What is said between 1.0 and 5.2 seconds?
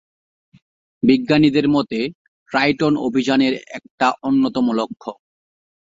বিজ্ঞানীদের মতে ট্রাইটন অভিযানের একটা অন্যতম লক্ষ্য।